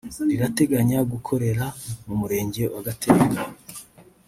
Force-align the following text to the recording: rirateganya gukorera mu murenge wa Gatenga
rirateganya 0.29 0.99
gukorera 1.11 1.65
mu 2.05 2.13
murenge 2.21 2.61
wa 2.73 2.81
Gatenga 2.87 3.41